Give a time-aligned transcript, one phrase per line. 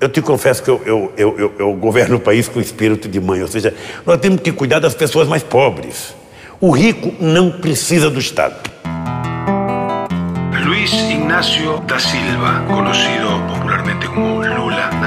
[0.00, 3.42] Eu te confesso que eu, eu, eu, eu, governo o país com espírito de mãe,
[3.42, 3.74] ou seja,
[4.06, 6.14] nós temos que cuidar das pessoas mais pobres.
[6.58, 8.56] O rico não precisa do Estado.
[10.64, 14.42] Luis Ignacio da Silva, conocido popularmente como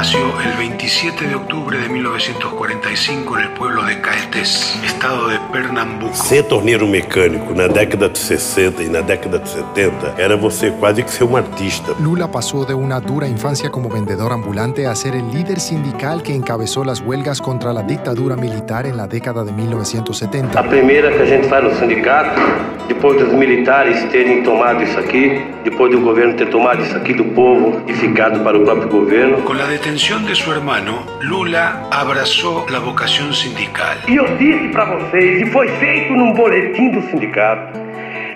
[0.03, 6.13] nació el 27 de octubre de 1945 en el pueblo de Caetés, estado de Pernambuco.
[6.13, 11.03] Ser torneiro mecânico na década de 60 e na década de 70 era você quase
[11.03, 11.95] que ser um artista.
[12.01, 16.35] Lula pasó de una dura infancia como vendedor ambulante a ser el líder sindical que
[16.35, 20.59] encabezó las huelgas contra la dictadura militar en la década de 1970.
[20.59, 22.41] A primeira que a gente faz no sindicato,
[22.89, 27.23] depois dos militares terem tomado isso aqui, depois do governo ter tomado isso aqui do
[27.23, 29.37] povo e ficado para o próprio governo.
[29.45, 33.95] Con la detención de su hermano, Lula abrazó la vocación sindical.
[34.07, 37.79] E eu disse para vocês, e foi feito num boletim do sindicato,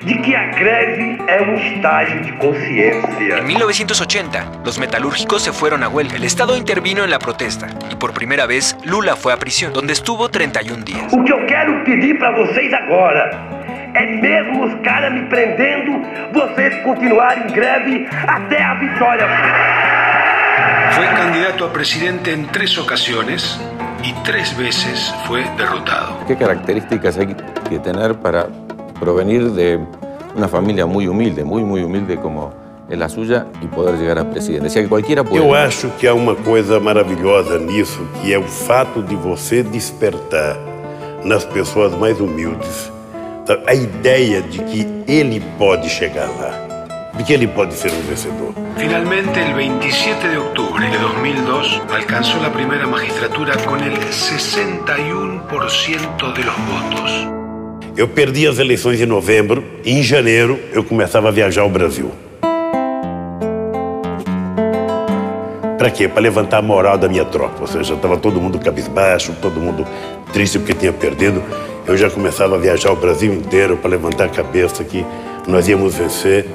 [0.06, 3.40] de que a greve é um estágio de consciência.
[3.40, 6.18] En 1980, los metalúrgicos se fueron a huelga.
[6.18, 9.94] El Estado intervino en la protesta y por primera vez Lula fue a prisión, donde
[9.94, 11.12] estuvo 31 días.
[11.12, 13.32] O que eu quero pedir para vocês agora
[13.96, 19.97] é mesmo os caras me prendendo, vocês continuarem em greve até a vitória.
[21.28, 23.60] Candidato a presidente en tres ocasiones
[24.02, 26.16] y tres veces fue derrotado.
[26.26, 27.36] ¿Qué características hay
[27.70, 28.48] que tener para
[28.98, 29.78] provenir de
[30.38, 32.54] una familia muy humilde, muy, muy humilde como
[32.90, 34.70] es la suya y poder llegar a presidente?
[34.74, 35.44] Que cualquiera puede.
[35.44, 40.56] Eu acho que há uma coisa maravilhosa nisso, que é o fato de você despertar
[41.26, 42.90] nas pessoas mais humildes
[43.68, 46.67] a ideia de que ele pode chegar lá,
[47.18, 48.54] de que ele pode ser um vencedor.
[48.78, 56.44] Finalmente, el 27 de octubre de 2002, alcanzó la primera magistratura con el 61% de
[56.44, 57.28] los votos.
[57.98, 62.12] Eu perdi as eleições em novembro, e em janeiro eu começava a viajar ao Brasil.
[65.78, 66.08] Para quê?
[66.08, 67.62] Para levantar a moral da minha tropa.
[67.62, 69.86] Ou seja, estava todo mundo cabisbaixo, todo mundo
[70.34, 71.42] triste porque tinha perdido.
[71.88, 75.06] Eu já começava a viajar o Brasil inteiro para levantar a cabeça que
[75.48, 76.46] nós íamos vencer.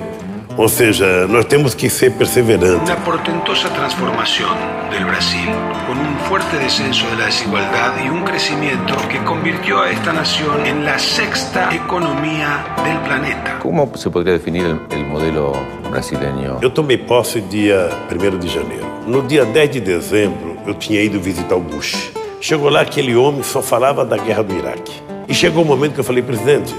[0.57, 2.89] Ou seja, nós temos que ser perseverantes.
[2.89, 4.51] Una portentosa transformación
[4.91, 5.49] del Brasil,
[5.87, 10.67] con un fuerte descenso de la desigualdad y un crecimiento que convirtió a esta nación
[10.67, 13.59] en la sexta economía del planeta.
[13.61, 15.53] ¿Cómo se podría definir el modelo
[15.91, 16.59] brasileño?
[16.61, 18.87] Eu tomei posse dia 1 de janeiro.
[19.07, 22.13] No dia 10 de dezembro, eu tinha ido visitar o Bush.
[22.41, 24.93] Chegou lá, aquele homem só falava da guerra do Iraque.
[25.29, 26.75] E chegou o momento que eu falei, presidente,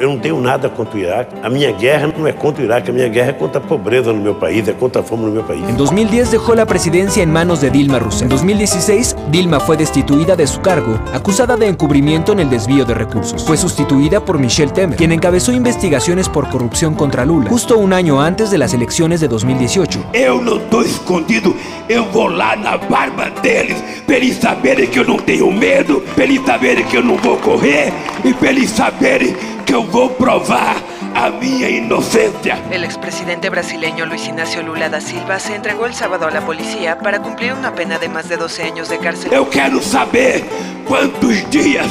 [0.00, 1.34] eu, não tenho nada contra o Iraque.
[1.42, 4.12] A minha guerra não é contra o Iraque, a minha guerra é contra a pobreza
[4.12, 5.62] no meu país, é contra a fome no meu país.
[5.68, 8.22] En 2010 dejó la presidencia en manos de Dilma Rousseff.
[8.22, 12.94] En 2016, Dilma fue destituida de su cargo, acusada de encubrimiento en el desvío de
[12.94, 13.44] recursos.
[13.44, 18.20] Fue sustituida por Michelle Temer, quien encabezó investigaciones por corrupción contra Lula, justo un año
[18.20, 20.00] antes de las elecciones de 2018.
[20.12, 21.54] Eu não tô escondido,
[21.88, 26.24] eu vou lá na barba deles, pra eles saberem que eu não tenho medo, pra
[26.24, 27.92] eles saberem que eu não vou correr
[28.24, 30.82] e pra eles saberem que eu vou provar
[31.14, 32.58] a minha inocência.
[32.72, 36.98] El expresidente brasileño Luis Ignacio Lula da Silva se entregó el sábado a la policía
[36.98, 39.32] para cumplir una pena de más de 12 años de cárcel.
[39.32, 40.42] Eu quero saber
[40.88, 41.86] quantos dias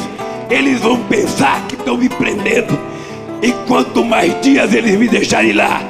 [0.50, 2.78] eles vão pensar que estão me prendendo.
[3.41, 5.81] E quanto mais dias eles me deixarem lá,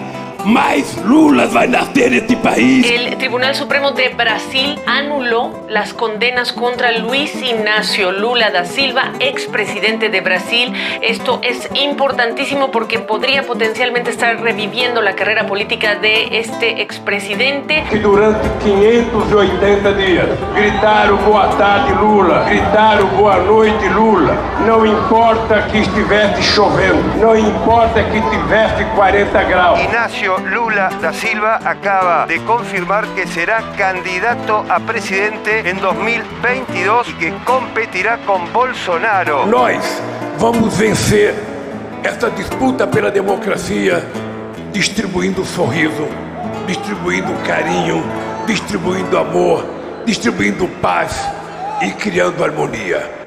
[0.46, 2.86] mais Lula vai nascer nesse país.
[2.90, 10.10] El Tribunal Supremo de Brasil anuló las condenas contra Luis Ignacio Lula da Silva, expresidente
[10.10, 10.74] de Brasil.
[11.02, 17.84] Esto es importantísimo porque podría potencialmente estar reviviendo la carrera política de este expresidente.
[17.90, 24.38] que durante 580 dias gritaram boa tarde Lula, gritaram boa noite Lula.
[24.66, 29.80] Não importa que estivesse chovendo, não importa que tivesse 40 graus.
[30.38, 37.34] Lula da Silva acaba de confirmar que será candidato a presidente en 2022 y que
[37.46, 39.46] competirá con Bolsonaro.
[39.48, 39.84] Nós
[40.38, 41.34] vamos vencer
[42.04, 44.04] essa disputa pela democracia
[44.72, 46.08] distribuindo sorriso,
[46.68, 48.04] distribuindo carinho,
[48.46, 49.66] distribuindo amor,
[50.06, 51.28] distribuindo paz
[51.82, 53.19] e criando harmonia.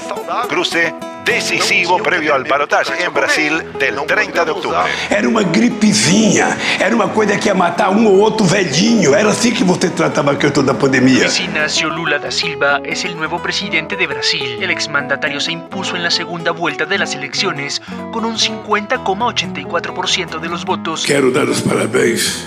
[0.46, 0.92] cruce
[1.24, 4.78] decisivo previo al balotaje en Brasil del 30 de octubre.
[5.10, 9.14] Era uma gripezinha, era uma coisa que ia matar um ou outro velhinho.
[9.14, 11.24] Era assim que você tratava a questão da pandemia.
[11.24, 14.62] Luis Ignacio Lula da Silva es el nuevo presidente de Brasil.
[14.62, 17.80] El exmandatario se impuso en la segunda vuelta de las elecciones
[18.12, 21.04] con un 50,84% de los votos.
[21.06, 22.46] Quero dar os parabéns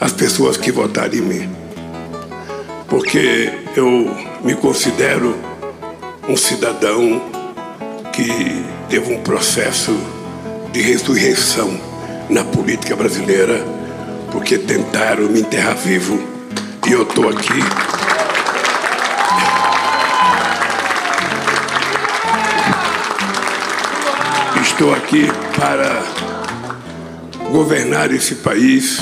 [0.00, 1.50] às pessoas que votaram em mim,
[2.88, 5.36] porque eu me considero
[6.28, 7.22] um cidadão
[8.14, 9.92] que teve um processo
[10.72, 11.76] de ressurreição
[12.30, 13.60] na política brasileira,
[14.30, 16.22] porque tentaram me enterrar vivo
[16.86, 17.60] e eu estou aqui.
[24.62, 25.28] Estou aqui
[25.58, 26.02] para
[27.50, 29.00] governar esse país